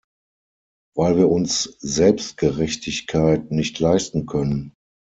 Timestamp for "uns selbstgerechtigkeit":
1.29-3.51